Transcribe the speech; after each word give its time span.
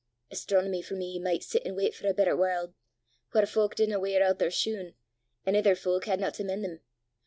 Astronomy 0.31 0.81
for 0.81 0.95
me 0.95 1.19
micht 1.19 1.43
sit 1.43 1.63
an' 1.63 1.75
wait 1.75 1.93
for 1.93 2.07
a 2.07 2.13
better 2.15 2.35
warl', 2.35 2.73
whaur 3.35 3.45
fowk 3.45 3.75
didna 3.75 3.99
weir 3.99 4.23
oot 4.27 4.39
their 4.39 4.49
shune, 4.49 4.95
an' 5.45 5.55
ither 5.55 5.75
fowk 5.75 6.05
hadna 6.05 6.31
to 6.31 6.43
men' 6.43 6.63
them. 6.63 6.79